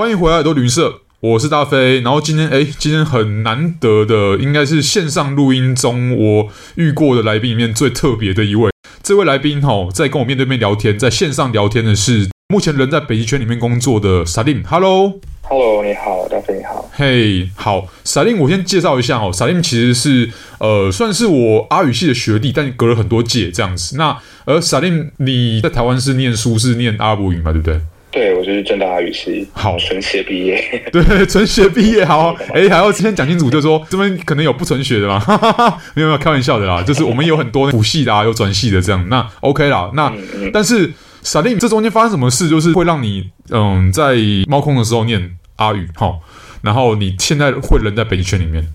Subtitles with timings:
[0.00, 2.00] 欢迎回来，耳朵旅社，我是大飞。
[2.00, 8.70] 然后今天，哎，今天很难得的，应该是线上录音中我遇过的来宾里面最特别的一位。
[9.02, 14.64] 这位来宾哈、哦，在跟我面对面聊天，在线上聊天的是目前人在北极圈里面工作的 Salim。
[14.64, 16.90] Hello，Hello，你好，大飞你好。
[16.94, 19.30] 嘿，hey, 好，Salim，我先介绍一下哦。
[19.30, 23.98] Salim 其实是呃，算是我阿语系的学弟，但隔了很多届这样子。
[23.98, 27.52] 那而 Salim，你在台湾是念书，是念阿拉伯语嘛？
[27.52, 27.78] 对不对？
[28.10, 30.60] 对，我就是正大阿语系，好，纯学毕业。
[30.92, 32.34] 对，纯学毕业，好。
[32.52, 36.82] 哎，还要先讲清楚，就是说这边可能有不纯学的嘛，哈哈哈，没有没有，开玩笑的啦。
[36.82, 39.90] 就是我们有很多辅系的啊，有转系的这样，那 OK 啦。
[39.94, 40.92] 那、嗯嗯、但是
[41.22, 44.16] Salim，这中间发生什么事，就是会让你嗯在
[44.48, 46.18] 猫空的时候念阿语，哈，
[46.62, 48.66] 然后你现在会人在北极圈里面。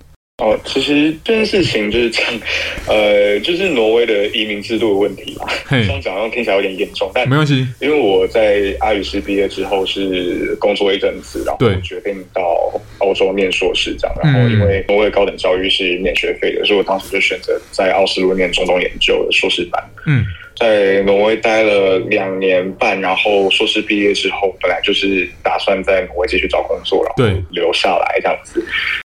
[0.44, 2.33] 哦，其实这件事情就是这样，
[2.89, 5.47] 呃，就是挪威的移民制度的问题嘛。
[5.69, 7.66] 这样讲好像听起来有点严重，但没关系。
[7.80, 14.17] 因为我在阿语师毕业之后是工作一阵子，然后决定到欧洲念硕士这样。
[14.22, 19.81] 然后因为挪威的高等教育是免学费的，所以我当时就选择在奥斯陆念中东研究的硕士班。
[20.06, 20.25] 嗯，
[20.59, 28.61] 在挪威待了两年半，然后硕士毕业之后，本来就是打算在挪威继续找工作，然后留下来这样子。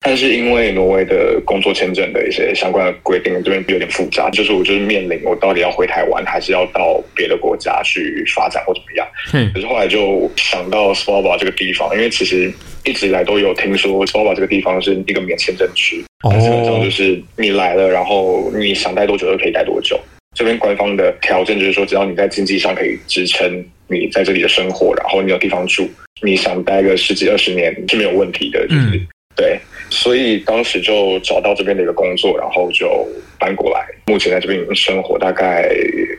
[0.06, 9.06] 但是因为挪威的工作签证的一些相关的规定，这边有点复杂，就是我就是面临我到底要回台湾，还是要到别的国家去发展或怎么样。
[9.34, 12.52] 嗯，可是后来就想到 Svalbard 这个地方，因为其实
[12.84, 19.98] 一直以来都有听说 Svalbard 这个地方是一个免签证区，基本上就是你来了，然后你想待多久就可以待多久。
[20.36, 25.88] 这边官方的条件就是说，只要你在经济上可以支撑你在这里的生活，然后你有地方住，
[26.22, 28.60] 你想待个十几二十年是没有问题的。
[28.68, 29.58] 就是、嗯、对。
[29.96, 32.86] 所以当时就找到这边的一个工作，然后就
[33.38, 33.80] 搬过来。
[34.06, 35.62] 目前在这边已经生活大概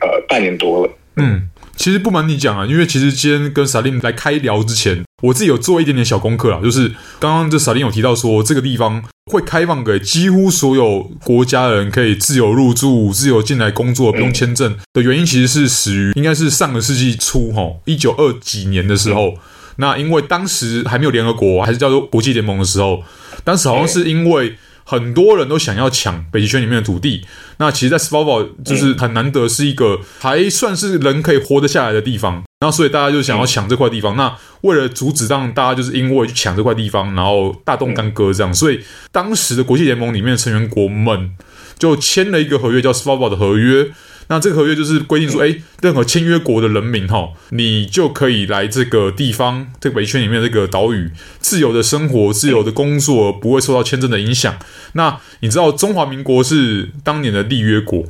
[0.02, 0.92] 呃半年多了。
[1.16, 19.36] 嗯，其实不瞒你讲啊，因为其实今天跟 Salim 来开聊之前，我自己有做一点点小功课啊，就是刚刚这 Salim 有提到说，这个地方会开放给几乎所有国家人可以自由入住、自由进来工作，不用签证的原因，其实是始于应该是上个世纪初哈，一九二几年的时候。
[19.80, 23.00] 那因为当时还没有联合国，还是叫做国际联盟的时候，
[23.44, 27.26] 当时好像是因为很多人都想要抢北极圈里面的土地。
[27.58, 32.44] 那其实，在 Svalbard 就是很难得是一个还算是人可以活得下来的地方。
[32.62, 34.16] 那所以大家就想要抢这块地方。
[34.16, 38.80] 那为了阻止让大家就是因为去抢这块地方，然后大动干戈这样，所以
[39.12, 41.32] 当时的国际联盟里面的成员国们
[41.78, 43.92] 就签了一个合约，叫 Svalbard 的合约。
[44.30, 54.58] 那这个合约就是规定说，哎，任何签约国的人民哈，你就可以来这个地方，这个北圈里面这个岛屿，自由的生活，自由的工作，不会受到签证的影响。
[54.94, 58.04] 那你知道中华民国是当年的缔约国，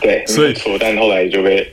[0.00, 1.70] 对， 所以错，但后来就被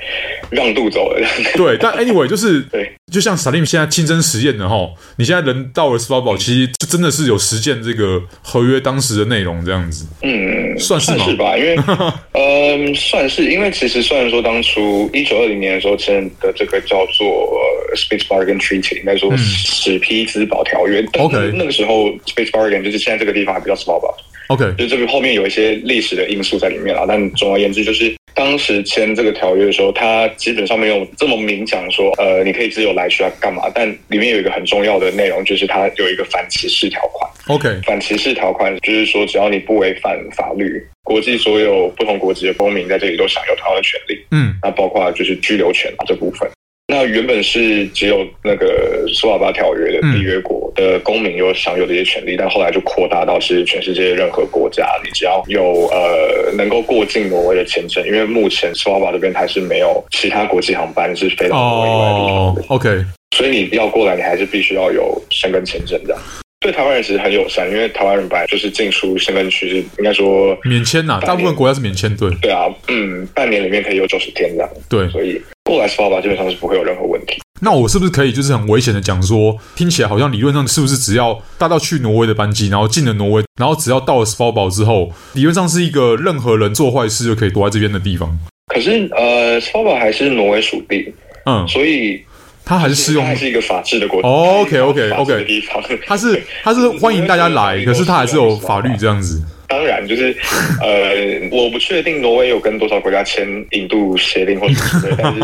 [0.49, 1.27] 让渡走了。
[1.55, 2.93] 对，但 anyway 就是对。
[3.13, 10.07] 就像 Salim 现在亲身实验的哈，你现在人到了 Svalbard，其实就真的是有实践这个合约当时的内容这样子。
[10.23, 11.77] 嗯，算是算是吧，因为
[12.33, 17.55] 嗯，算是，因为其实虽然说当初一九二零年的时候签的这个叫做
[17.95, 21.05] Space Bargain Treaty，应该说史匹兹堡条约。
[21.19, 24.17] OK，那个时候 Space Bargain 就是现在这个地方还不叫 Svalbard。
[24.47, 28.13] OK，就这个后面有一些历史的因素在里面啊，但总而言之就是。
[28.35, 33.71] 当时签这个条约的时候，他基本上没有这么明讲说，呃，你可以自由来去啊，干嘛？
[33.75, 37.29] 但里面有一个很重要的内容，就是它有一个反歧视条款。
[37.45, 44.19] OK，反歧视条款就是说，只要你不违反法律，国际所有不同国籍的公民在这里都享有同样的权利。
[44.31, 46.49] 嗯，那包括就是居留权啊这部分。
[46.87, 62.61] 那原本是只有那个苏瓦巴条约的缔约国的公民有享有这些权利，嗯、但后来就扩大到是全世界任何国家，你只要有呃能够过境挪威的签证，因为目前苏瓦巴这边还是没有其他国际航班是飞到挪威以外的地方的。
[62.61, 63.05] 哦、OK，
[63.35, 66.21] 所以你要过来，你还是必须要有申根签证这样。
[66.63, 72.33] 对台湾人其实很友善，因为台湾人本来就是进出申根区是应该说免签呐、啊，大部分国家是免签，对。
[72.41, 74.69] 对啊，嗯，半年里面可以有九十天这样。
[74.89, 75.39] 对，所以。
[75.65, 77.41] 过来 Svalbard 基本上是不会有任何问题。
[77.61, 88.37] 那我是不是可以就是很危险的讲说，听起来好像理论上是不是只要搭到去挪威的班机，然后进了挪威，然后只要到了 Svalbard 之后，理论上是一个任何人做坏事就可以躲在这边的地方。
[88.67, 91.13] 可是呃 Svalbard 还是挪威属地，
[91.45, 92.21] 嗯，所以
[92.65, 94.27] 它还是适用，还是一个法治的国家。
[94.27, 99.41] 哦，OK OK OK，地方，它是它 是欢迎大家来，可是它还是有法律这样子。
[99.73, 100.35] 当然，就是
[100.81, 105.39] 呃， 我不确定挪威有跟多少国家签引渡协定或者什么之类， 但是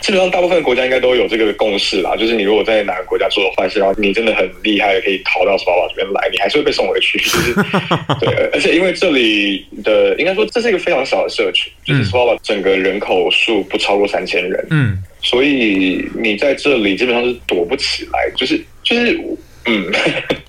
[0.00, 2.16] 基本上大部分国家应该都有这个共识啦。
[2.16, 7.18] 就是你如果在哪个国家做了坏事，然后你真的很厉害，可以逃到斯瓦巴这边来，你还是会被送回去。
[7.20, 7.54] 就是
[8.20, 18.58] 对，而且因为这里的应该说这是一个非常小的社区，就是斯瓦巴整个人口数不超过三千人，嗯，所以你在这里基本上是躲不起来，就是。
[18.84, 19.18] 就是
[19.64, 19.90] 嗯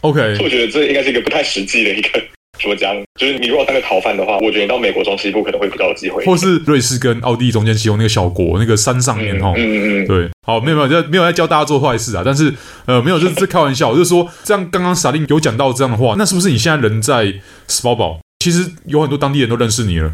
[0.01, 2.21] ，OK，我觉得这应该是一个不太实际的一个。
[2.61, 2.95] 怎么讲？
[3.19, 6.23] 就是你如果当个逃犯的话，我觉得你到美国中西部可能会比较有机会。
[6.25, 9.53] 或是瑞士跟奥地利中间其中那个小国，那个山上面哈。
[9.55, 10.07] 嗯嗯嗯。
[10.07, 12.23] 对，好，没有没有，就没有在教大家做坏事啊。
[12.25, 12.53] 但是
[12.85, 13.93] 呃，没有，就是在开玩笑。
[13.93, 17.33] 就是说，这样刚刚萨令有讲到这样的话，那是不是你现在人在
[17.67, 18.19] 斯堡堡？
[18.39, 20.11] 其实有很多当地人都认识你了。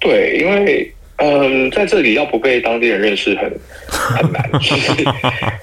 [0.00, 0.92] 对，因为。
[1.20, 3.52] 嗯，在这里要不被当地人认识很
[3.88, 4.50] 很难，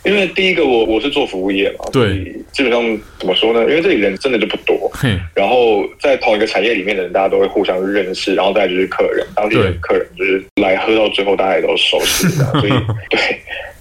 [0.06, 2.82] 因为第一个我我是做服务业嘛，对，基本上
[3.18, 3.62] 怎么说呢？
[3.62, 4.92] 因为这里人真的就不多，
[5.34, 12.72] 然后在同一个产业里面的人，大家都会互相认识，然后再就是客人，当地的客人就是来喝到最后，大家也都熟悉，所以
[13.10, 13.20] 对，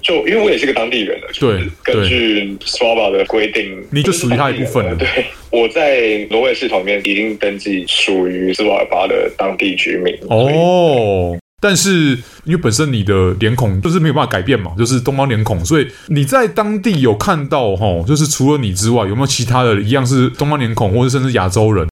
[0.01, 4.95] 就因为我也是个当地人了，对，根据 Swaba 的规定，你就属于他一部分了。
[4.95, 5.07] 对，
[5.51, 11.37] 我在挪威系统里面已经登记属于斯瓦尔巴的当地居民哦。
[11.67, 21.85] 但是因为本身你的脸孔就是没有办法改变嘛，就是东方脸孔，所以你在当地有看到哈，就是除了你之外，有没有其他的一样是东方脸孔，或者甚至亚洲人？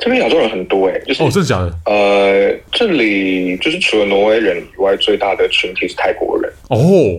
[0.00, 1.72] 这边亚洲人很多哎、欸，就是哦，真的假的？
[1.84, 6.76] 呃，这里就是除了挪威人以外，最大的群体是泰国人哦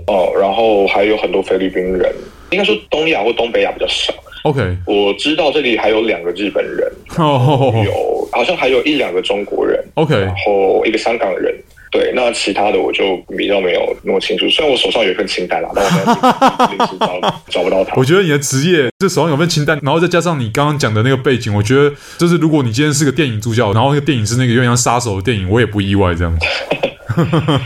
[0.08, 2.14] 哦，然后还有很多菲律宾人，
[2.50, 4.14] 应该说东亚或东北亚比较少。
[4.44, 11.56] OK，我知道这里还有两个日本人，哦，有好像还有一两个中国人，OK，然后一个香港人。
[11.92, 14.50] 对，那其他的我就比较没有那么清楚。
[14.50, 17.20] 虽然我手上有一份清单啦，但我临时找
[17.52, 17.94] 找不到他。
[17.98, 26.34] 我觉得你的职业，这手上有份清单，然后再加上你刚刚讲的那个背景，我觉得就是如果你今天是个电影助教，然后那个电影是那个有点像杀手的电影，我也不意外这样。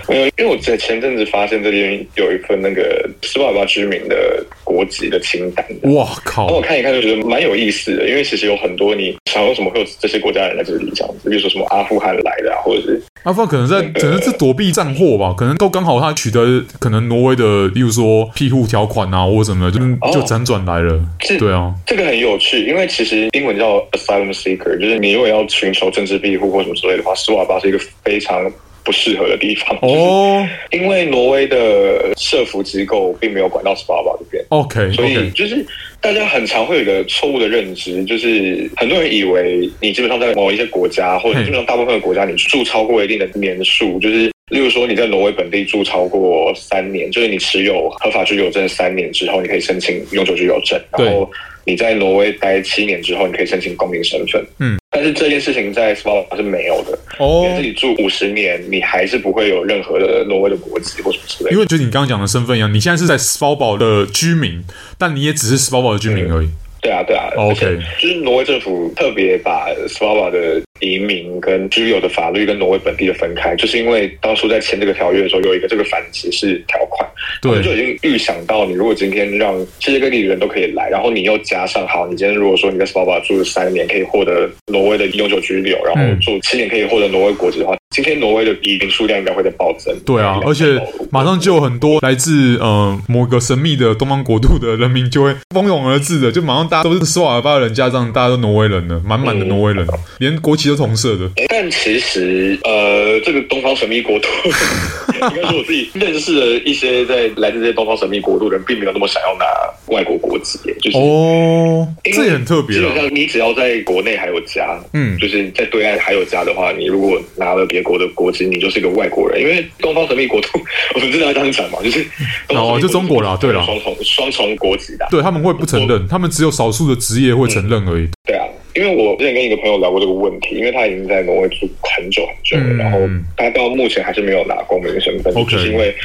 [0.07, 5.65] 没 有，因为我在前阵子发现这边有一份那个斯瓦尔巴居民的国籍的清单。
[5.93, 6.47] 哇靠！
[6.47, 19.79] 我看一看就觉得蛮有意思的，因为其实有很多你想为什么会有这些国家人在这里这样子，比如说什么阿富汗来的啊，或者是阿富汗可能在、那个、可能是躲避战祸吧，可能都刚好他取得可能挪威的，例如说庇护条款啊，或者什么的，
[20.11, 20.93] 就就辗转来了。
[20.93, 21.07] 哦、
[21.39, 28.51] 对啊，这个很有趣，因为其实英文叫 asylum seeker，就是你如果要寻求政治庇护或什么之类的话，斯瓦巴是一个非常。
[28.85, 35.65] 不适合的地方哦，因为挪威的社福机构并没有管到斯瓦尔巴这边，OK，所以就是
[35.99, 51.27] 大家很常会有一个错误的认知，就是很多人以为你基本上在某一些国家，或者基本上大部分的国家，你住超过一定的年数，就是例如说你在挪威本地住超过三年，就是你持有合法居留证三年之后，你可以申请永久居留证，然后
[51.65, 54.77] 你在挪威待七年之后，你可以申请公民身份，嗯。
[54.91, 61.53] 但是这件事情在斯瓦尔巴是没有的哦，你自己住五十年，你还是不会有任何的挪威的国籍或什么之类的。
[61.53, 64.63] 因为就你刚刚讲的身份一样，你现在是在斯瓦尔巴的居民，
[64.97, 66.47] 但你也只是斯瓦尔巴的居民而已。
[66.47, 66.53] 嗯
[66.85, 77.09] 对啊，对啊，OK，就是挪威政府特别把斯瓦尔巴的移民跟居留的法律跟挪威本地的分开，就是因为当初在签这个条约的时候，有一个这个反歧视条款，
[77.41, 87.75] 对，就已经预想到你如果今天让世界各地的人都可以来，然后你又加上好，你今天如果说你在斯瓦尔巴住了三年，可以获得挪威的永久居留，然后住七年可以获得挪威国籍的话。
[87.95, 89.97] 今天挪威的移民数量应该会在暴增。
[90.05, 90.77] 对啊，而且
[91.09, 101.31] 马上就有很多来自呃某个神秘的东方国度的人民就会蜂拥而至的，就马上大家都是斯瓦尔巴的人，加上大家都挪威人了，满满的挪威人，嗯、连国旗都同色的。
[101.47, 104.27] 但其实呃，这个东方神秘国度，
[105.15, 109.45] 应该说我自己认识的一些在来自这些东方神秘国度的人，并没有那么想要拿
[109.87, 112.75] 外国国籍，就是哦，这也很特别。
[112.77, 120.49] 基本上你只要在国内还有家，嗯，就是在对岸还有家的话，你如果拿了别国的国籍，你就是一个外国人，因为东方神秘国度，
[120.95, 122.05] 我们知道这样讲嘛，就是
[122.49, 128.03] 哦，就中国啦，对啦，双重双重国籍的，对，他们会不承认，他们只有少数的职业会承认而已。
[128.03, 132.99] 嗯、对啊，因为我之前跟一个朋友聊过这个问题，因为他已经在挪威住很久很久了，嗯、然后
[133.37, 135.95] 他到目前还是没有拿公民身份，嗯、就是因为。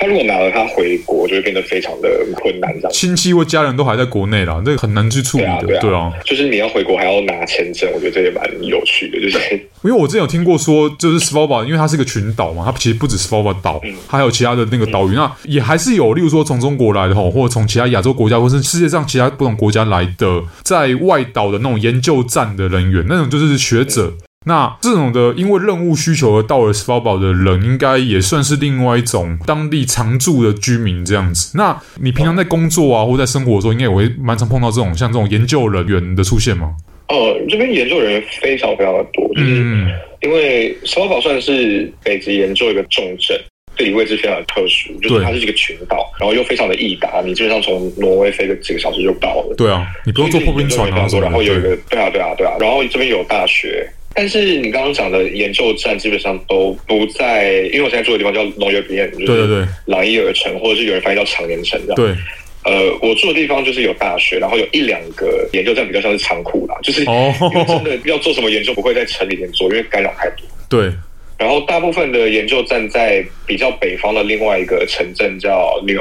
[0.00, 2.90] 他如果拿了他回国，就会变得非常的困难，这样。
[2.90, 6.10] 亲戚或家人都还在国内啦，这个很难去处理的，对啊。
[6.24, 9.38] 就是你要回国还要拿签证，我觉得这也蛮有趣的，就是
[9.84, 24.14] 因为我之前有听过说，就是 Svalbard，因为它是一个群岛嘛，它其实不止 Svalbard 岛，嗯、它还有其他的那个岛屿，嗯、那也还是有，例如说从中国来的吼，或者从其他亚洲国家，或是世界上其他不同国家来的，在外岛的那种研究站的人员，那种就是学者。
[24.46, 31.56] 嗯那这种的，因为任务需求而到了斯巴的人，应该也算是另外一种当地常住的居民这样子。
[31.58, 36.74] 那你平常在工作啊，或在生活的时候，应该也会蛮常碰到这种像这种研究人员的出现吗？
[37.08, 39.60] 哦，这边研究人员非常非常的多，就是
[40.22, 43.38] 因为斯巴算是北极研究一个重镇，
[43.80, 49.54] 地理位置非常的特殊，就是它是一个群岛，然后又非常的易达，你基本上从挪威飞个几个小时就到了。
[49.56, 53.88] 对啊，你不用坐破冰船啊，然后有一个，对啊，对啊，对啊，然后这边有大学。
[54.14, 61.96] 但是你刚刚讲的研究站基本上都不在，因为我现在住的地方叫农业边，就是对对对，朗伊尔城，或者是有人翻译叫长年城这样。
[61.96, 62.10] 对，
[62.64, 70.46] 呃，我住的地方就是有大学，然后有一两个研究站比较像是仓库啦，就是真的要做什么研究不会在城里面做，因为干扰太多。
[70.68, 70.92] 对。
[71.40, 75.98] 然后大部分的研究站在比较北方的另外一个城镇叫 New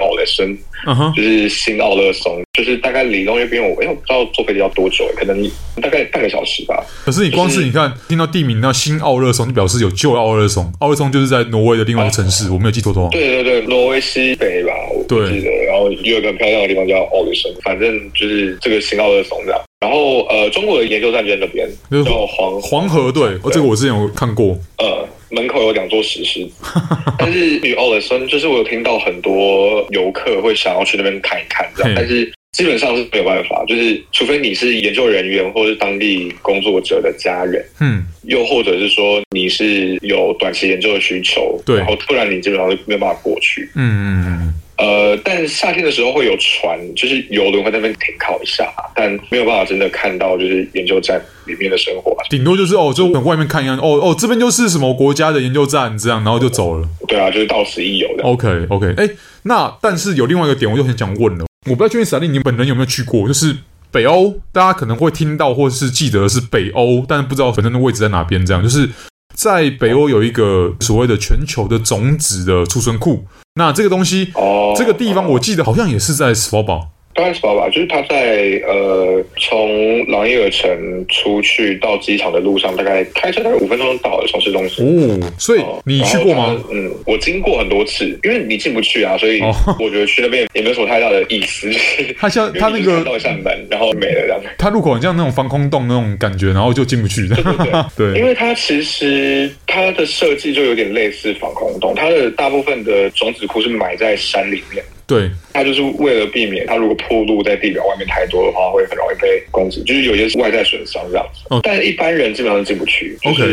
[0.85, 5.49] 哼，就是新奥勒松，就是大概离农业边我，哎，我不知道坐飞机要多久，可能
[5.81, 6.85] 大概半个小时吧。
[7.05, 13.07] 可是你光是你看、就是、听到地名那新奥勒松，就表示有旧奥勒松，奥勒松就是在挪威的另外一个城市，啊、我没有记错的话。
[13.09, 15.49] 对对对，挪威西北吧，我记得。
[15.67, 19.61] 然后有一个很漂亮的地方叫奥勒松，反正就是这个新奥勒松这样。
[19.79, 21.69] 然后呃，中国的研究站就在那边，
[22.03, 24.57] 叫黄黄河对，对，这个我之前有看过。
[24.77, 26.53] 呃，门口有两座石狮子，
[27.17, 44.53] 但是与奥勒松，就是我有听到很多游客会想要去那边看一看，这样，但是基本上是没有办法，就是除非你是研究人员或是当地工作者的家人，嗯，又或者是说你是有短期研究的需求，对，然后不然你基本上是没有办法过去，嗯嗯嗯。
[44.79, 56.87] 呃，但夏天的时候会有船，就是游轮会在那边停靠一下，但没有办法真的看到就是研究站里面的生活，顶多就是哦，就外面看一样，哦哦，这边就是什么国家的研究站这样，然后就走了。
[57.07, 58.23] 对啊，就是到此一游的。
[58.23, 63.53] OK OK，哎、欸，那但是有另外一个点，我就很想问了，我不知道确定萨利你本人有没有去过，就是
[63.91, 68.89] 北欧，大家可能会听到或是记得是北欧，但是不知道本身的位置在哪边，这样就是。
[69.35, 73.23] 在北欧有一个所谓的全球的种子的储存库，
[73.59, 76.87] 那这个东西，哦，这个地方我记得好像也是在斯瓦堡。
[77.13, 84.85] 大概是吧吧，就是他在呃，从朗伊尔城出去到机场的路上，大概开车大概五分钟到了，从市中心。
[85.21, 86.55] 哦，所以你去过吗？
[86.71, 89.41] 嗯，我经过很多次，因为你进不去啊，所以
[89.79, 91.69] 我觉得去那边也没有什么太大的意思。
[91.69, 94.41] 就 是他像他那个到一扇门，然后没了这样。
[94.57, 97.27] 他入口很像那种防空洞那种感觉，然后就进不去。
[97.27, 104.81] 对对对， 对，因为它其实它的设计就有点类似防空洞，它的大部分的种子库是埋在山里面。
[105.09, 111.41] 对，它就是为了避免它如果铺路在地表外面太多的话，会很容易被攻击，就是有些是外在损伤这样子。
[111.49, 113.17] 哦，但一般人基本上进不去。
[113.23, 113.43] OK，，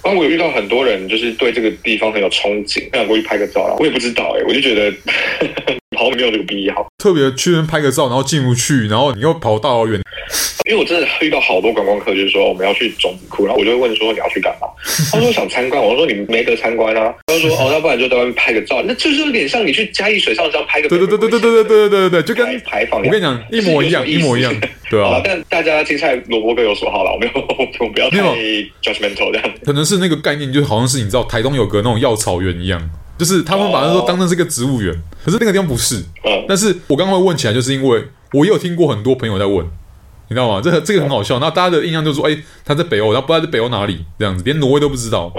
[0.00, 3.76] 啊我有遇到很多人，就是对这个地方很有憧憬，想过去拍个照啦。
[3.78, 4.90] 我也不知道哎、欸，我就觉得
[6.02, 6.86] 好像没有这个必要。
[6.98, 10.00] 特别去那边拍个照，然后进不去，然后你又跑大老远。
[10.68, 14.68] 因为我真的遇到好多观光客，就是说我们要去种子库，然后我就会问说，你要去干嘛？
[15.10, 17.12] 他说想参观，我说你没得参观啊。
[17.26, 20.88] 他说 哦，那不然就在外面拍个照，那就是有点像你去嘉义水上这样拍个。
[20.88, 23.00] 对对对对对对对对对对，就跟牌坊。
[23.02, 24.54] 我跟你讲，一模一样，一模一样。
[24.88, 27.32] 对啊，但大家青菜萝卜各有所好了，我没有，
[27.80, 28.18] 我不要太
[28.82, 29.50] judgmental 这样。
[29.64, 32.80] 可能是那个概念，就好像是你知道台东有个那种药草园一样，
[33.22, 34.92] 就是他们把它说当成是个植物园，
[35.24, 36.00] 可是那个地方不是。
[36.24, 39.64] 嗯，但是我刚刚会问起来，就是因为我也有听过很多朋友在问。
[40.26, 40.60] 你知道吗？
[40.60, 41.38] 这个这个很好笑。
[41.38, 45.32] 那大家的印象就是说，哎，他在北欧，然后不知道在北欧哪里这样子，连挪威都不知道，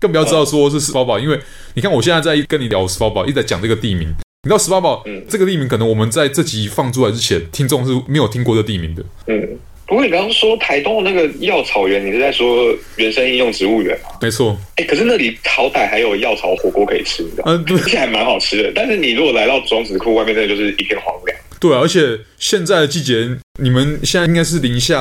[0.00, 1.16] 更不要知道说是斯巴堡。
[1.16, 1.40] 因为
[1.74, 4.08] 你看，我现在在跟你聊斯巴堡，一直在讲这个地名。
[4.42, 9.04] 你知道斯瓦堡这个地名，可能我们在这集放出来之前，听众是没有听过这地名的。
[9.26, 14.10] 嗯，不过你刚刚说台东的那个药草园，你是在说原生应用植物园吗？
[14.20, 14.54] 没错。
[14.76, 17.64] 哎，可是那里好歹还有药草火锅可以吃，你知道吗？
[17.66, 18.70] 嗯，而且还蛮好吃的。
[18.74, 21.38] 但是你如果来到种子库外面，那就是一片荒凉。
[21.58, 23.26] 对啊，而且现在的季节，
[23.62, 25.00] 你们现在应该是零下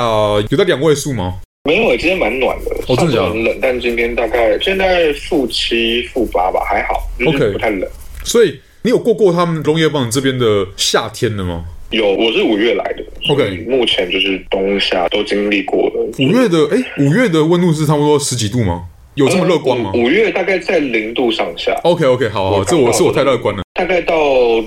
[0.49, 1.39] 有到两位数吗？
[1.65, 2.71] 没有，今天蛮暖的。
[2.87, 7.85] 哦，真的很冷，但今天大概现在负七、负八吧，还好，OK，不太冷。
[8.23, 11.65] 所以你有过过他们龙叶棒这边的夏天的吗？
[11.89, 16.11] 有，我是五月来的，OK，目前就是冬夏都经历过了。
[16.19, 18.85] 五月的哎，五月的温度是差不多十几度吗？
[19.15, 19.91] 有这么乐观吗？
[19.95, 21.73] 五月大概在零度上下。
[21.83, 23.63] OK OK，好好，这我是我太乐观了。
[23.73, 24.15] 大概到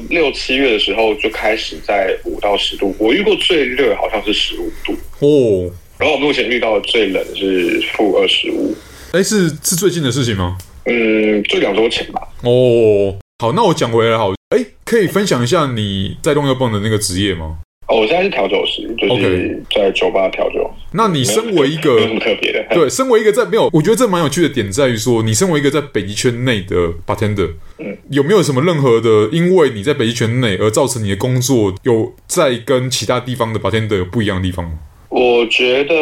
[0.09, 5.71] 六七月的时候就开始在五到十度，我遇过最热好像是十五度哦。
[5.99, 8.75] 然后我目前遇到的最冷是负二十五。
[9.13, 10.57] 哎，是是最近的事情吗？
[10.87, 12.23] 嗯，就两周前吧。
[12.43, 17.57] 哦，好，那我讲回来好，哎，可以分享一下你在东油泵的那个职业吗？
[17.89, 20.71] 哦，我现在是调酒师，就是在酒吧调酒。
[20.93, 34.73] 那你身为一个没有什么特别的，对，身为一个在没有，我觉得这蛮有趣的点在于说，你身为一个在北极圈内的 bartender，嗯，有没有什么任何的，因为你在北极圈内而造成你的工作有在跟其他地方的 bartender 有不一样的地方吗？
[35.09, 35.95] 我觉得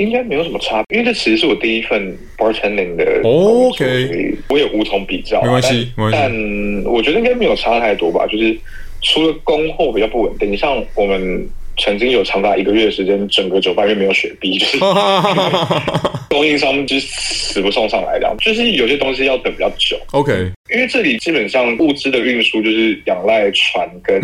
[0.00, 6.18] 应该没有什么差别，因为这其实是我第一份 bartending 的，OK，我也无从比较，没关系，没关系。
[6.18, 8.58] 但我觉得应该没有差太多吧，就是。
[9.02, 14.78] 除了供货比较不稳定，像我们曾经有长达一个月的时间，整个酒吧因为没有雪碧， 就是
[16.28, 19.98] 供应商就是死不送上来，这样就是有些东西要等比较久。
[20.12, 24.20] OK，因为这里基本上物资的运输就是仰赖船跟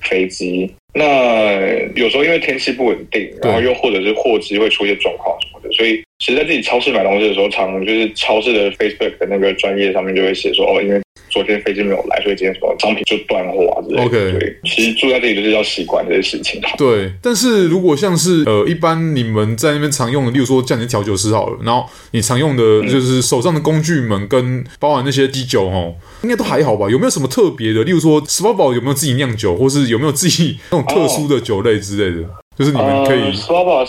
[0.00, 0.62] 飞机。
[0.62, 1.52] 嗯、那
[1.94, 11.00] 有时候因为天气不稳定，然后又或者是货机会出现状况什么的，所以其实在自己超市买东西的时候，常就是超市的 Facebook 的那个专业上面就会写说哦，因为。
[11.30, 14.02] 昨天飞机没有来，所以今天什么商品就断货啊之类的。
[14.04, 16.60] OK，对，其实住在这里就是要习惯这些事情。
[16.76, 26.88] 对，但是如果像是呃，一般你们在那边常用的，例如说叫你调酒师好了，然后你常用的就是手上的工具们跟包含那些基酒哦，应该都还好吧？
[26.90, 27.84] 有没有什么特别的？
[27.84, 32.26] 例如说，Spa Bar 有没有自己酿酒，或是有没有自己那种特殊的酒类之类的？
[32.26, 33.32] 哦、就是你们可以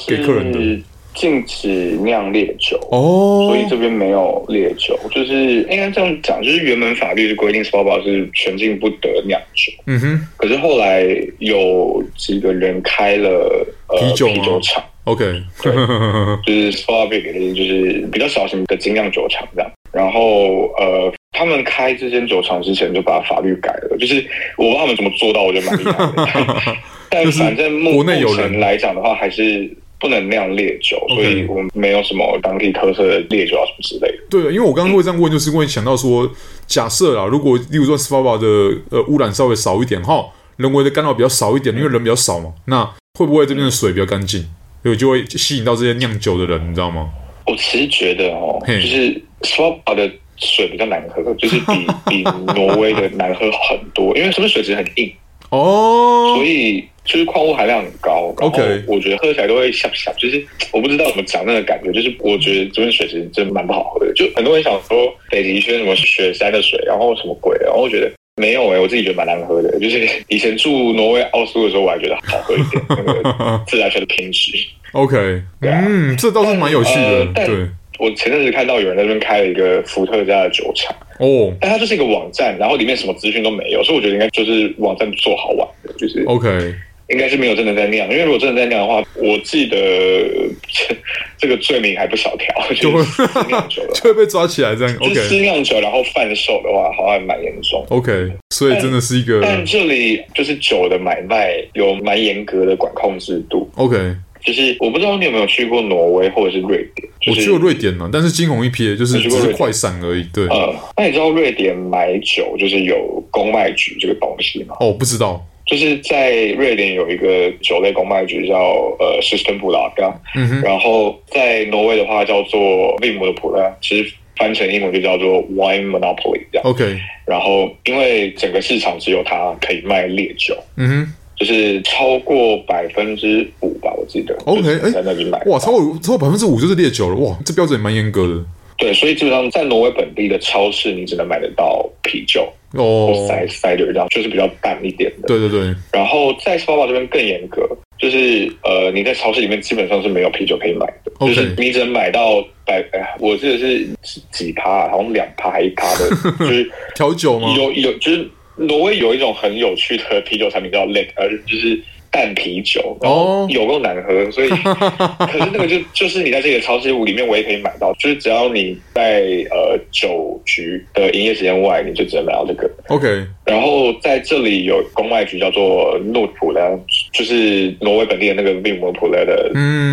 [0.08, 0.84] 给客人的。
[1.14, 1.68] 禁止
[2.04, 11.06] 酿烈酒哦，所以这边没有烈酒，就是应该这样讲，就是原本法律是规定 Spa Bar 是全境不得酿酒，嗯哼，可是后来
[11.40, 15.26] 有几个人开了呃啤酒啤酒厂，OK，
[15.62, 15.74] 对，
[16.46, 24.26] 就是 Spa Bar 给的就是比较小型的精酿酒厂这样，然后呃，他们开这间酒厂之前就把法律改了，就是
[24.58, 26.78] 我不知道他们怎么做到，我觉得蛮厉害的，
[27.12, 29.70] 但反正目前来讲的话还是。
[30.02, 34.24] 不能酿烈酒.所以我们没有什么当地特色的烈酒啊什么之类的。
[34.30, 36.30] 对，因为我刚刚会这样问，就是因为想到说，
[36.66, 40.26] 假设啊，如果例如说 Spa Bar 的呃污染稍微少一点哈，
[40.58, 42.84] 人为的干扰比较少一点，因为人比较少嘛，那
[43.20, 44.44] 会不会这边的水比较干净，
[44.82, 47.08] 所以就会吸引到这些酿酒的人，你知道吗？
[47.46, 52.24] 我其实觉得哦，就是 Spa Bar 的水比较难喝，就是比比
[52.56, 55.14] 挪威的难喝很多，因为这边水质很硬
[55.52, 56.84] 哦，所以。
[57.04, 64.14] 就是矿物含量很高，然后我觉得喝起来都会涩涩，就是我不知道怎么讲那个感觉，就是我觉得这边水其实真蛮不好喝的。
[64.14, 69.80] 就很多人想说北极圈什么雪山的水，然后什么鬼，然后我觉得没有诶、欸，我自己觉得蛮难喝的。
[69.80, 74.52] 就是以前住挪威奥斯陆的时候，我还觉得好喝一点，那个自来水的品质。
[74.94, 77.28] OK，嗯，这倒是蛮有趣的。
[77.36, 77.68] 呃、对，
[77.98, 80.96] 我前阵子看到有人在那边开了一个伏特加的酒厂。
[81.18, 86.74] 哦，但它就是一个网站，然后里面什么资讯都没有，所以我觉得应该就是网站做好玩的，就是 OK。
[87.12, 90.96] 应该是没有真的在酿，因为如果真的在酿的话，我记得这
[91.38, 93.04] 这个罪名还不小条， 就会
[93.48, 94.98] 酿酒了， 就会被抓起来这样。
[95.00, 97.86] OK，私酿酒然后贩售的话，好像蛮严重。
[97.90, 103.70] OK，所以真的是一个，但，但这里就是酒的买卖有蛮严格的管控制度。
[103.76, 103.98] OK，
[104.44, 110.26] 就是我不知道你有没有去过挪威或者是瑞典，就是、我去过瑞典嘛，但是惊鸿一瞥，就是只是快闪而已。
[110.34, 114.76] 对，呃，那你知道瑞典买酒就是有公卖局这个东西吗？
[114.80, 115.46] 哦，不知道。
[115.72, 118.58] 就是在瑞典有一个酒类公卖局叫
[119.00, 122.60] 呃 Systembolaget，嗯哼，然后在挪威的话叫做
[123.00, 126.64] Vinmonopolet，其实翻成英文就叫做 Wine Monopoly 这样。
[126.66, 134.36] OK，然后因为整个市场只有它可以卖烈酒，嗯哼，就是超过百分之五吧，我记得。
[134.44, 138.44] OK，在那里买，哇，超过超过百分之五就是烈酒了，哇，这标准也蛮严格的。
[138.78, 143.14] 对，所以基本上在挪威本地的超市，你只能买得到啤酒哦
[143.48, 145.28] ，cider 这样，就是比较淡一点的。
[145.28, 145.76] 对对对。
[145.92, 151.28] 然后在 Spa Bar 这边更严格，就是呃，你在超市里面基本上是没有啤酒可以买的，okay.
[151.28, 153.88] 就是你只能买到百，哎，我记得是
[154.32, 157.54] 几趴，好像两趴还一趴的， 就是调酒吗？
[157.58, 161.80] 有有，就是挪威有一种很有趣的啤酒产品叫 l a k 而就是。
[162.12, 164.32] 淡啤酒，然后有够难喝，oh.
[164.32, 164.50] 所以
[165.18, 172.70] 可是那个就就是你在这个超市里面我也可以买到，就是只要你在呃酒局的营业时间外，你就只能买到这个。
[172.88, 173.08] OK，
[173.46, 176.80] 然后在这里有公卖局叫做 Nordpolet，
[177.14, 179.50] 就是挪威本地的那个 Vinmonopolet 的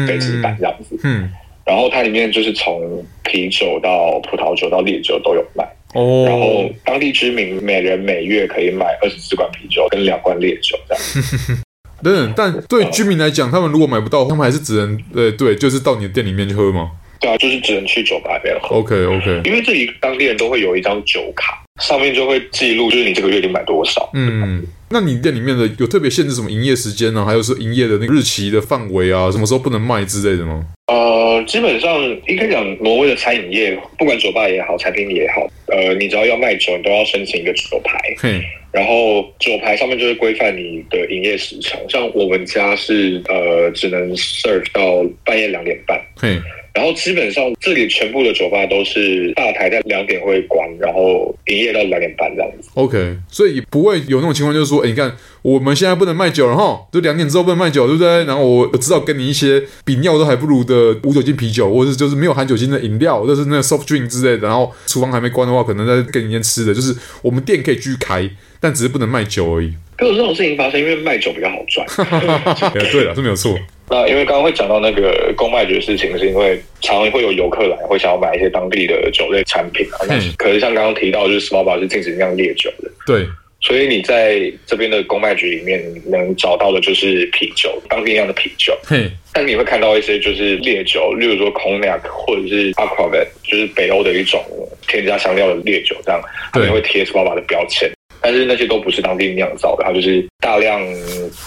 [0.08, 0.98] 北极版这样子。
[1.04, 1.30] 嗯，
[1.64, 5.64] 然后它里面就是从啤酒到葡萄酒到烈酒都有卖。
[5.94, 11.58] 哦、oh.，然后当地居民每人每月可以买二十四罐啤酒跟两罐烈酒这样。
[12.02, 16.90] 等，但对居民来讲，他们如果买不到，他们还是只能，呃，对，就是到你的店里面去喝吗？
[17.20, 18.76] 对啊，就是只能去酒吧里面喝。
[18.76, 24.08] OK OK，因为这里当地人都会有一张酒卡，上面就会记录，就是你这个月你买多少。
[24.14, 27.24] 嗯，那你店里面的有特别限制什么营业时间呢？
[27.24, 30.64] 还有是营业的那个日期的范围啊，什么时候不能卖之类的吗？
[30.86, 37.98] 呃，基本上应该讲，挪威的餐饮业，不管酒吧也好，餐厅也好，呃，你只要要卖酒，你都要申请一个酒牌。
[38.22, 38.40] 嗯。
[38.70, 46.00] 然后酒牌上面就是规范你的营业时长，像我们家是呃只能 serve 到半夜两点半。
[46.22, 46.42] 嗯。
[46.74, 52.70] 然后基本上这里全部的酒吧都是大台在两点会关，然后营业到两点半这样子。
[52.74, 58.24] OK，所以不会有那种情况，就是说，哎，你看我们现在不能卖酒了哈，就两点之后不能卖酒，对不对？
[58.26, 64.46] 然后我知道跟你一些比尿都还不如的无酒精啤酒，或者是就是没有含酒精的饮料，或者是那个 soft drink 之类的。
[64.46, 69.72] 然后厨房还没关的话，可能在跟你一间吃的，就是我们店可以继续开，但只是不能卖酒而已。
[69.96, 71.86] 可有这种事情发生，因为卖酒比较好赚。
[72.92, 73.58] 对了，这没有错。
[73.90, 80.06] 那因为刚刚会讲到那个公卖局的事情，是因为常常会有游客来，会想要买一些当地的酒类产品啊。
[80.06, 82.90] 那可是像刚刚提到，就是 Spa Bar 是禁止酿烈酒的。
[83.06, 83.26] 对。
[83.60, 88.72] 所以你在这边的公卖局里面能找到的就是啤酒，当地酿的啤酒。
[88.84, 94.40] 嘿，但你会看到一些就是烈酒，例如说 Cognac 或者是 Aquavit，就是北欧的一种
[94.86, 97.90] 添加香料的烈酒，这样他们会贴 Svalbard 的标签。
[98.20, 100.80] 但是那些都不是当地酿造的，它就是大量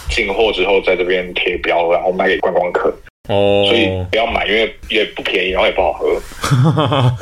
[0.10, 2.93] 进货之后在这边贴标，然后卖给观光客。
[3.29, 6.19] 哦，所以不要买，因为也不便宜，然后也不好喝。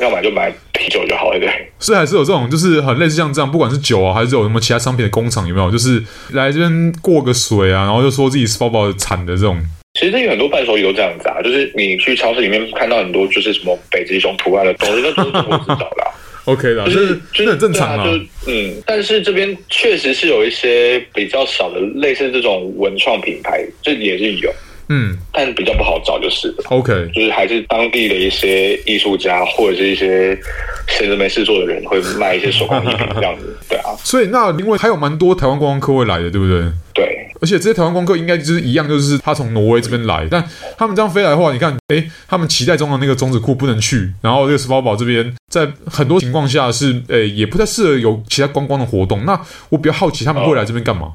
[0.00, 1.48] 要买就买啤酒就好了，对。
[1.78, 5.70] 所以还是有这种，就是很类似像这样，不管是酒啊，还是有什么其他商品的工厂，有没有？
[5.70, 9.60] 就是来这边过个水啊，然后就说自己是包包产的这种。
[10.00, 16.10] 其实有很多伴手礼都这样子啊，就是你去超市里面看到很多就是什么北极熊图案的东西，那都是中国制造的。
[16.44, 18.04] OK 的，就是真的很正常啊。
[18.04, 24.52] 就嗯，但是这边确实是有一些比较小的类似这种文创品牌，这也是有。
[24.92, 30.36] 嗯，但比较不好找，就是 OK，就是还是当地的一些艺术家或者是一些
[30.88, 33.94] 闲着没事做的人会卖一些手工艺品这样子，对啊。
[34.02, 36.64] 所以那因为还有蛮多台湾观光客会来的，对不对？
[36.92, 40.44] 对，而且这些台湾观光客应该就是一样，就是他从挪威这边来，但
[40.76, 49.24] 他们这样飞来的话，你看，哎，他们期待中的那个中子库不能去，然后这个斯巴堡这边在很多情况下是，哎，也不太适合有其他观光的活动。
[49.24, 51.06] 那我比较好奇，他们会来这边干嘛？
[51.06, 51.12] 哦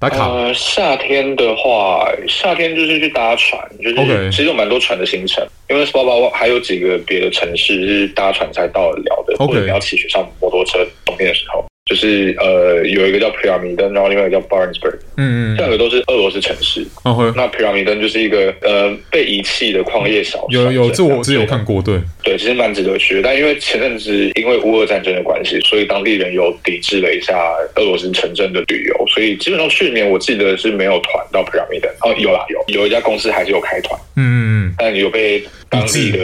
[0.00, 0.30] 打卡。
[0.30, 11.69] 呃，夏天的话，夏天就是去搭船，就是其实有蛮多船的行程，因为 Svalbard 还有几个别的城市是搭船才到得了的.或者你要骑雪上摩托车，冬天的时候。
[11.90, 16.86] 就是呃，有一个叫普拉米登，然后另外一个叫 Barentsburg，嗯嗯，这两个都是俄罗斯城市。
[17.02, 21.98] 哦，那普拉米登就是一个呃被遗弃的矿业小有有这我之前有看过，对。
[22.22, 23.20] 对，其实蛮值得去。
[23.20, 27.34] 但因为前阵子因为乌俄战争的关系，所以当地人有抵制了一下
[27.74, 31.90] 俄罗斯城镇的旅游，所以基本上去年我记得是没有团到普拉米登。
[32.02, 36.18] 哦，有啦有，有一家公司还是有开团，嗯嗯嗯，但有被当地的。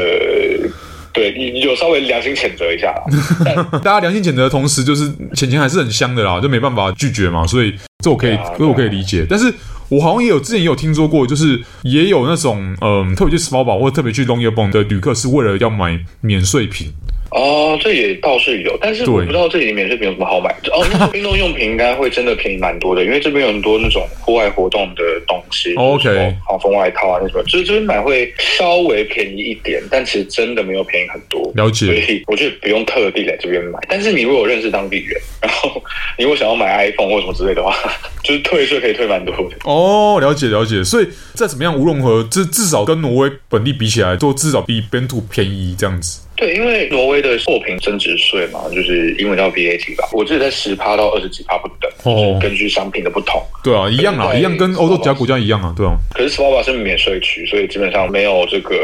[1.16, 2.94] 对，你有稍微良心谴责一下，
[3.82, 7.72] 大家良心谴责的同时，就是钱钱还是很香的啦，就没办法拒绝嘛，所以
[8.04, 9.26] 这我可以，这我可以理解。
[9.28, 9.52] 但是
[9.88, 16.92] 我好像也有之前也有听说过，就是也有那种嗯，特别去 Svalbard 或者特别去 Longyearbyen 的旅客，是为了要买免税品。
[17.30, 20.50] 哦，这也倒是有，但是我不知道这里免税品有什么好买。
[20.72, 25.74] 哦，那运动用品应该会真的便宜蛮多的，因为这边有很多那种户外活动的东西。
[25.74, 31.52] OK，防风外套啊，那什么，就是这边买会稍微便宜一点，但其实真的没有便宜很多。
[31.54, 33.78] 了解，所以我觉得不用特地来这边买。
[33.88, 35.82] 但是你如果认识当地人，然后
[36.16, 37.74] 你如果想要买 iPhone 或什么之类的话，
[38.22, 39.56] 就是退税可以退蛮多的。
[39.64, 40.82] 哦，了解了解。
[40.82, 46.20] 所以再怎么样，无论如何，这至少跟挪威本地比起来，都至少比本土便宜这样子。
[46.36, 53.42] 对，因为挪威的货品增值税嘛，就是英文叫 VAT 吧，我记得在十趴到二十几趴不等，哦，根据商品的不同。
[53.64, 55.96] 对啊，一样啊，一样跟欧洲其他国家一样啊，对啊。
[56.14, 58.74] 可是 Svalbard 是免税区，所以基本上没有这个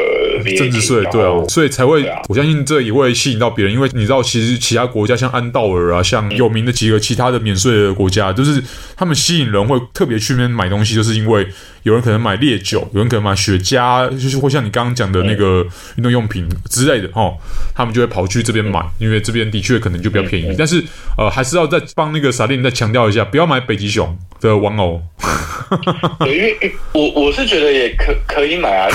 [0.43, 8.63] VAT，增值税，对啊，所以才会，啊、我相信这也会吸引到别人，因为你知道，其实其他国家像安道尔啊，像有名的几个其他的免税的国家，就是
[8.97, 11.47] 他们吸引人会特别去那边买东西，就是因为。
[11.83, 15.67] 有人可能买烈酒，有人可能买雪茄，就是会像你刚刚讲的那个
[15.97, 17.35] 运动用品之类的哦，
[17.75, 20.55] 他们就会跑去这边买，因为这边的确可能就比较便宜。
[20.57, 20.83] 但是
[21.19, 25.03] 呃，还是要再帮那个萨丁再强调一下，不要买北极熊的玩偶。
[26.21, 28.89] 对，因为我我是觉得也可可以买啊。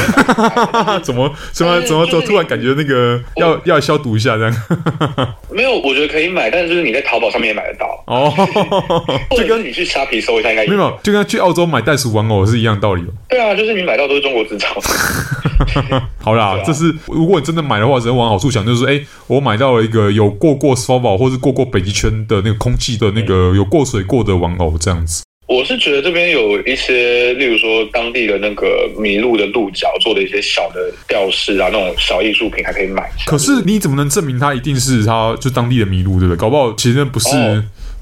[1.02, 4.54] 怎么怎么怎么怎么突然感觉那个要要消毒一下这样？
[5.50, 8.32] 没有，我觉得可以买，但是你在淘宝上面也买得到哦。
[9.36, 13.04] 就跟你去虾皮搜一下应该，没有，就跟去澳洲买袋鼠玩偶是一样道理。
[13.30, 14.68] 对啊，就是你买到都是中国制造。
[16.20, 25.24] 好啦，这是如果你真的买的话，只能往好处想，就是说，哎，我买到了一个有过过 Svalbard 或是过过北极圈的那个空气的那个有过水过的玩偶这样子。
[25.48, 33.10] 我是觉得这边有一些，例如说当地的那个麋鹿的鹿角做的一些小的吊饰啊，那种小艺术品还可以买。
[33.26, 36.38] 可是你怎么能证明它一定是它就当地的麋鹿，对不对？
[36.38, 37.30] 搞不好其实不是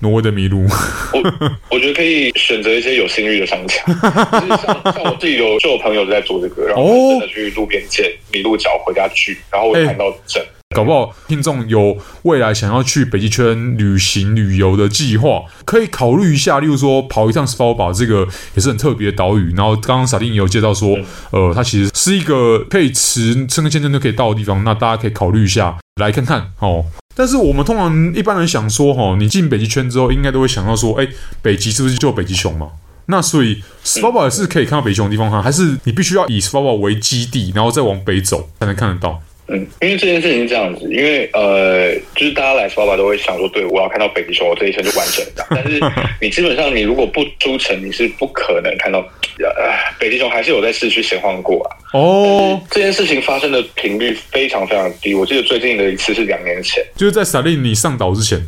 [0.05, 0.65] 挪威的麋鹿。
[1.13, 3.75] 我我觉得可以选择一些有信誉的商家，
[4.57, 10.41] 像像我自己有就有朋友在做这个，然后真的去路边捡麋鹿角回家锯，然后我看到整。
[10.75, 16.59] 搞不好听众有未来想要去北极圈旅行旅游的计划，可以考虑一下。
[16.59, 19.53] 例如说跑一趟 Svalbard，这个也是很特别的岛屿。
[19.55, 20.97] 然后刚刚萨丁也有介绍说，
[21.31, 24.63] 呃，它其实是一个可以持申根签证就可以到的地方。
[24.65, 26.83] 那大家可以考虑一下来看看哦。
[27.15, 31.07] 但是我们通常一般人想说，哈，你进北极圈之后，应该都会想到说，哎，
[31.41, 32.71] 北极是不是就北极熊嘛？
[33.05, 39.21] 那所以 s v a b a 是可以看到北极熊的地方哈，还是你必须要以 s v a b a 为基地，然后再往北走才能看得到？
[39.47, 45.47] 嗯，因为这件事情是这样子，因为呃，就是大家来 Svalbard 都会想说，对，我要看到北极熊，我这一生就完整了。
[45.49, 45.79] 但是
[46.21, 48.99] 你基本上，你如果不出城，你是不可能看到。
[49.37, 51.67] 呃，北极熊还是有在市区闲晃过啊。
[51.91, 55.13] 哦，这件事情发生的频率非常非常低。
[55.13, 58.41] 我记得最近的一次是两年前，就是在萨利你上岛之前。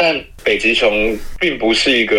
[0.00, 2.16] 但北极熊并不是一个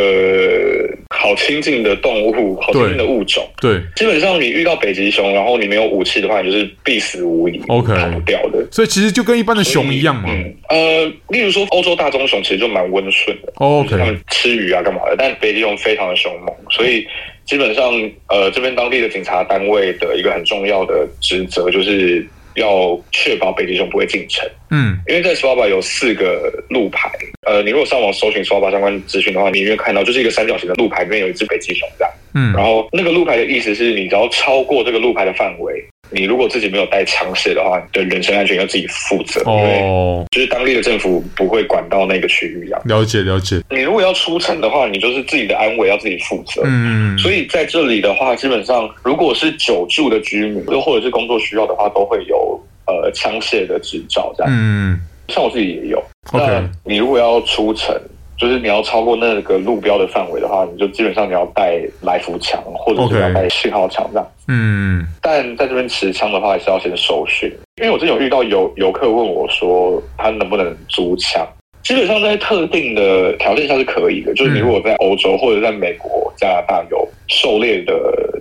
[1.09, 3.43] 好亲近的动物，好亲近的物种。
[3.59, 8.63] 对，对基本上你遇到北极熊，然后你没有武器的话，你就是必死无疑，OK，跑不掉的。
[8.71, 10.29] 所以其实就跟一般的熊一样嘛。
[10.29, 15.15] 嗯，呃，例如说欧洲大棕熊其实就蛮温顺的，OK，他们吃鱼啊干嘛的。
[15.17, 17.03] 但北极熊非常的凶猛，所以
[17.45, 17.91] 基本上
[18.27, 22.23] 呃这边当地的警察单位的一个很重要的职责就是。
[22.55, 27.09] 要确保北极熊不会进城，嗯，因为在斯瓦巴有四个路牌，
[27.47, 42.81] 呃，你如果上网搜寻斯瓦巴相关资讯的话，你会看到就是一个三角形的路牌里面有一只北极熊这样，嗯，然后那个路牌的意思是你只要超过这个路牌的范围，你如果自己没有带枪械的话，你的人身安全要自己负责，哦，就是当地的政府不会管到那个区域这样。
[42.85, 43.61] 了解了解。
[43.69, 52.59] 你如果要出城的话，你就是自己的安危要自己负责，嗯，所以在这里的话，基本上如果是久住的居民，又或者是工作需要的话，都会有。
[52.87, 56.03] 呃，枪械的执照这样，嗯，像我自己也有。
[56.33, 57.95] 那你如果要出城，
[58.41, 64.27] 就是你要超过那个路标的范围的话，你就基本上你要带来福枪，或者是要带信号枪这样。
[64.47, 67.47] 嗯，但在这边持枪的话，还是要先受训。
[67.79, 71.47] 因为我之前有遇到游游客问我说，他能不能租枪？
[71.83, 77.93] 基本上在特定的条件下是可以的，就是你如果在欧洲或者在美国、加拿大有狩猎的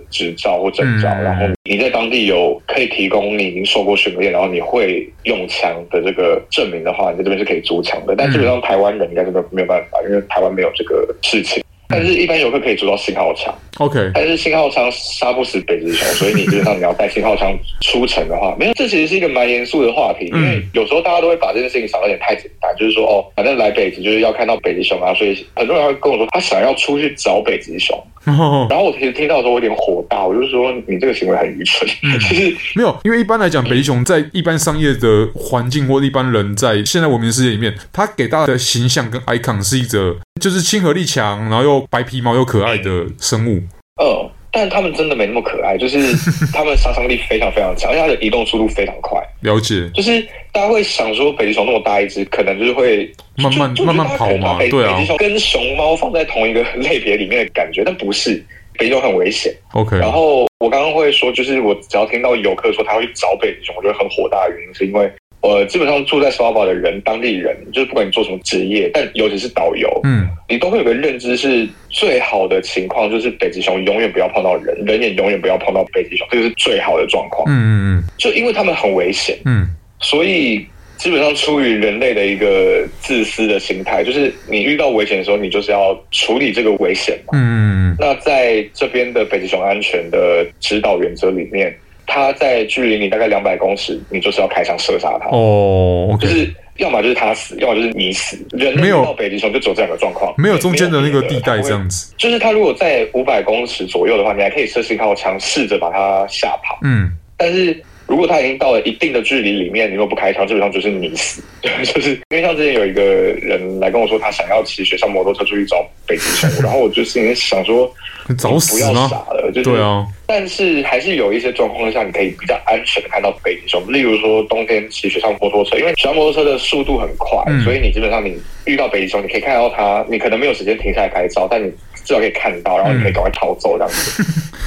[0.09, 8.13] 执照或证照，然后你在当地有可以提供你已经受过训练，然后你会用枪的这个证明的话，你在这边是可以租枪的。
[8.15, 11.63] 但基本上台湾人应该是没有没有办法，因为台湾没有这个事情。
[11.91, 13.53] 但是，一般游客可以租到信号枪。
[13.77, 17.51] OK，但是信号枪杀不死北极熊，所以你基本上你要带信号枪
[17.81, 18.73] 出城的话，没有。
[18.73, 27.97] 这其实是一个蛮严肃的话题，因为有时候大家都会把这件事情想得有点太简单，就是说哦，反正来北极就是要看到北极熊啊，所以很多人会跟我说他想要出去找北极熊。
[28.23, 31.89] 然后我其实听到的时候我有点火大，我就说你这个行为很愚蠢。
[32.19, 43.61] 其实没有，因为一般来讲，北极熊在一般商业的环境或一般人在现在文明世界里面，它给大家的形象跟 icon 是一则就是亲和力强，然后又白皮毛又可爱的生物。
[44.01, 45.99] 嗯，但他们真的没那么可爱，就是
[46.51, 49.21] 他们杀伤力非常非常强，而且它的移动速度非常快。
[49.41, 50.19] 了解，就是
[50.51, 58.43] 大家会想说北极熊那么大一只，可能就是会慢慢慢慢跑嘛，对啊，北极熊跟熊猫放在同一个类别里面的感觉，但不是，
[58.79, 59.53] 北极熊很危险。
[59.73, 65.11] OK，然后我刚刚会说，就是我只要听到游客说他会去找北极熊，我觉得很火大的原因是因为。
[65.41, 77.43] 呃，基本上住在斯瓦巴的人，当地人就是不管你做什么职业，但尤其是导游，嗯，你都会有个认知是最好的情况就是北极熊永远不要碰到人，人也永远不要碰到北极熊，这个是最好的状况。
[77.49, 79.67] 嗯嗯嗯，就因为他们很危险，嗯，
[79.99, 80.63] 所以
[80.97, 87.31] 基本上出于人类的一个自私的心态，就是你遇到危险的时候，你就是要处理这个危险嘛。
[87.33, 87.95] 嗯嗯嗯。
[87.99, 91.75] 那在这边的北极熊安全的指导原则里面。
[92.11, 95.27] 他在距离你大概两百公尺，你就是要开枪射杀他。
[95.29, 96.21] 哦，oh, okay.
[96.23, 98.37] 就是要么就是他死，要么就是你死。
[98.51, 102.13] 人没有到北极熊就走这两个状况，没有中间的那个地带这样子。
[102.17, 106.77] 就是他如果在五百公尺左右的话，你还可以射信号枪，试着把他吓跑。
[106.83, 107.81] 嗯，但是。
[108.11, 111.41] 如果他已经到了一定的距离里面，你若不开枪，基本上就是你死。
[111.61, 117.89] 对， 就是因为像之前有一个人来跟我说，他想要骑雪上摩托车出去找北极熊， 然后我就心里想说，
[118.27, 120.05] 你找死不要傻了，就是对啊。
[120.27, 131.71] 但是还是有一些状况下，你可以比较安全的看到北极熊，例如说冬天骑雪上摩托车，因为雪上摩托车的速度很快，嗯、所以你基本上你遇到北极熊，你可以看到它，你可能没有时间停下来拍照，但你
[132.11, 134.21] 至少可以看到，然后你可以赶快逃走这样子。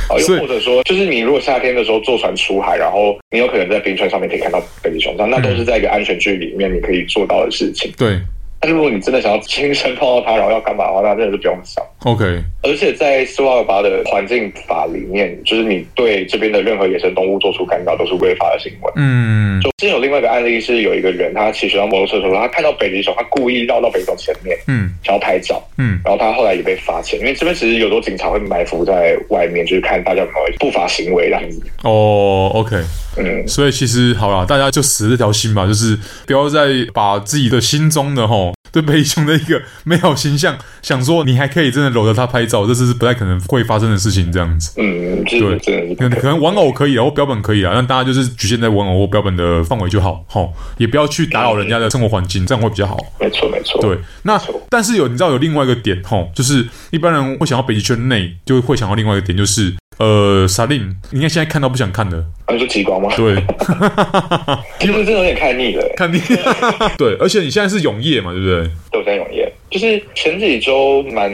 [0.08, 7.92] 啊、嗯，又或者说，就是你如果夏天的时候坐船出海，然后你有可能在冰川上面可以看到北极熊，那都是在一个安全距离里面你可以做到的事情。
[7.98, 8.18] 对。
[8.60, 11.84] 但是如果你真的想要亲身碰到它，然后要干嘛的话，那真的是不用想。
[12.10, 12.24] OK。
[12.62, 18.92] 而且在斯瓦尔巴的环境法里面，就是你对这边的任何野生动物做出干扰都是违法的行为。
[18.96, 19.60] 嗯。
[19.60, 31.60] 就之前有另外一个案例是有一个人，他骑雪上摩托车的时候，他看到北极熊，他故意绕到北极熊前面，嗯，想要拍照，嗯，然后他后来也被罚钱，因为这边其实有时候警察会埋伏在外面，就是看大家有没有不法行为这样子。
[31.82, 32.76] 哦，OK。
[33.18, 44.72] 嗯，所以其实好了，大家就死这条心吧，就是不要再把自己的心中的吼对北极熊的一个美好形象，想说你还可以真的搂着它拍照，这是不太可能会发生的事情，这样子。
[44.76, 52.96] 嗯，对，可能可能玩偶可以，啊，或标本可以啊，让大家就是局限在玩偶或标本的范围就好，吼，也不要去打扰人家的生活环境，这样会比较好。
[53.20, 53.80] 没错，没错。
[53.80, 54.40] 对，那。
[54.68, 59.72] 但是有你知道有另外一个点，吼，就是一般人会想到北极圈内，就会想到另外一个点，就是。
[59.98, 62.20] 呃，萨令，你看现在看到不想看的，
[62.52, 63.08] 你说极光吗？
[63.16, 63.36] 对，
[64.80, 66.20] 其实真的有点看腻了，看腻。
[66.98, 68.63] 对，而且你现在是永夜嘛，对不对？
[68.90, 71.30] 对，我在永夜，就是前几周蛮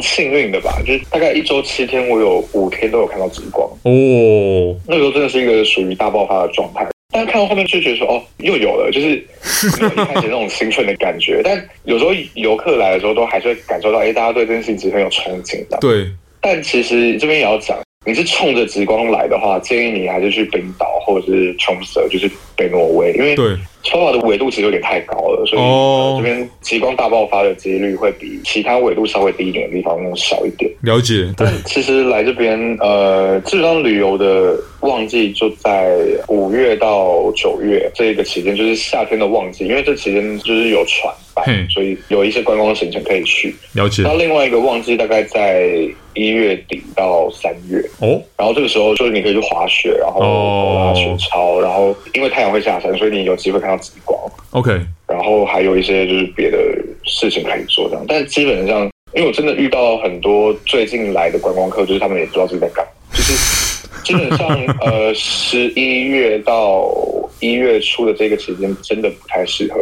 [0.00, 3.68] 幸运的吧，就是大概一周七天，我有五天都有看到极光。
[3.84, 6.86] 哦，那时候真的是一个属于大爆发的状态。
[7.14, 9.08] 但看到后面就觉得说，哦，又有了，就是
[9.78, 11.40] 没有一开始那种兴奋的感觉。
[11.44, 15.76] 但有时候游客来的时候，都还是会感受到，哎，大家对这件事情其实很有憧憬的。
[15.80, 16.06] 对。
[16.40, 23.56] 但其实这边也要讲，你是冲着极光来的话，建议你还是去冰岛或者是琼斯，就是北挪威，因为对。
[23.84, 26.14] 超瓦的纬度其实有点太高了，所以、oh.
[26.14, 30.70] 呃、这边极光大爆发的几率会比其他纬度稍微低一点的地方更少一点。
[30.82, 35.96] 了解，对其实来这边，呃，基本上旅游的旺季就在
[36.28, 43.54] 五月到九月这一个期间，就是夏天的旺季，因为这期间就是有船班所以有一些观光行程可以去。
[43.74, 44.02] 了解。
[44.02, 45.68] 那另外一个旺季大概在
[46.14, 48.20] 一月底到三月哦，oh.
[48.36, 50.20] 然后这个时候就是你可以去滑雪，然后
[50.76, 51.64] 拉雪橇，oh.
[51.64, 53.76] 然后因为太阳会下山，所以你有机会看到。
[53.82, 54.16] 极光
[54.50, 54.70] ，OK，
[55.08, 56.58] 然后还有一些就是别的
[57.04, 63.32] 事情可以做这样，但基本上，因为我真的遇到很多最近来的观光客，就是他们也不知道自己在干嘛，就是
[64.04, 64.48] 基本上
[64.80, 66.88] 呃十一月到
[67.40, 69.80] 一月初的这个时间，真的不太适合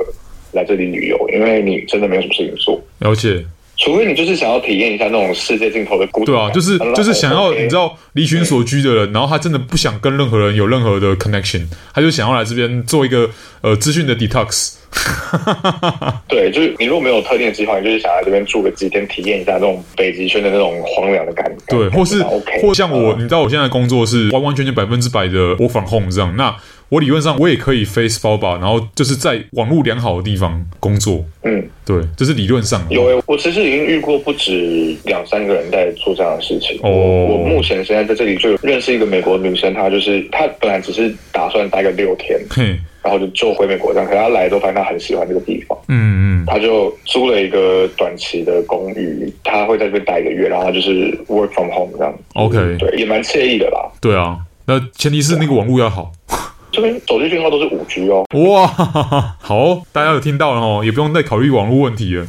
[0.53, 3.45] 来这里旅游，因为你真的没有什么事情做，了解。
[3.77, 13.31] 除非你就是想要体验一下那种世界尽头的孤独，对啊，就是就是想要你知道离群所居的人，然后他真的不想跟任何人有任何的 connection，他就想要来这边做一个
[13.63, 14.80] 呃资讯的 detox。
[16.29, 21.77] 对，就是你如果没有特定的计划，你就是想来这边住个几天，体验一下那种北极圈的那种荒凉的感觉。
[21.79, 26.55] 对，或是 OK，或像我，你知道我现在工作是完完全全百分之百的 work from home 这样，那。
[26.91, 31.25] 我理论上我也可以飞 Svalbard，然后就是在网络良好的地方工作。
[31.45, 32.93] 嗯，对，这是理论上的。
[32.93, 36.81] 有诶，我其实已经遇过不止两三个人在做这样的事情。
[36.83, 44.09] 哦，我目前现在在这里就认识一个美国女生，她就是她本来只是打算待个六天，嘿，然后就就回美国这样。
[44.09, 45.79] 可是她来都发现她很喜欢这个地方。
[45.87, 52.13] 嗯嗯，她就租了一个短期的公寓，她会在这边待一个月，然后就是 work from home 这样。
[52.35, 53.89] OK，对，也蛮惬意的啦。
[54.01, 56.11] 对啊，那前提是那个网络要好。
[56.73, 58.25] 这边手机信号都是五 G 哦。
[58.51, 58.67] 哇，
[59.39, 62.27] 好哦，大家有听到了哦，也不用再考虑网络问题了。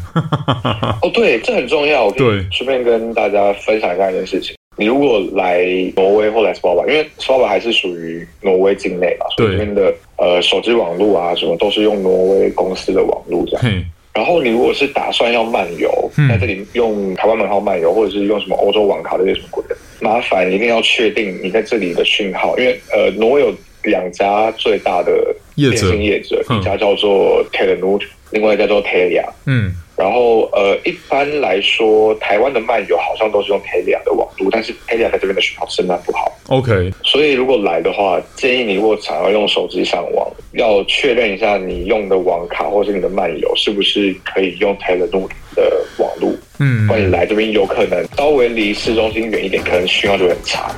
[1.02, 2.10] 哦，对，这很重要。
[2.12, 4.56] 对，顺便跟大家分享一下一件事情。
[4.78, 5.64] 你如果来
[5.96, 13.84] 挪威或来 Svalbard，因为 Svalbard 还是属于挪威境内嘛，所以这边的呃手机网络啊什么都是用挪威公司的网络这样。
[14.14, 23.54] 然后你如果是打算要漫游，在这里用台湾门号漫游，或者是用什么欧洲网卡这些什么鬼的，麻烦一定要确定你在这里的讯号，因为呃挪威有。
[23.84, 29.28] 两家最大的电信业者，一家叫做 Telenor，另外一家叫做 Telia。
[29.46, 36.32] 嗯，然后呃，一般来说，台湾的漫游好像都是用 Telia 的网络，但是 Telia 在这边的讯号真的不好。
[36.48, 46.34] OK，所以如果来的话，建议你如果想要用手机上网，要确认一下你用的网卡或是你的漫游是不是可以用 Telenor 的网络。
[46.58, 50.72] 嗯，欢迎来这边，有可能稍微离市中心远一点，可能讯号就会很差。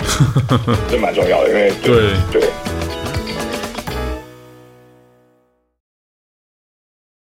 [0.92, 1.96] 这蛮重要的，因为对
[2.30, 2.42] 对。
[2.42, 2.50] 对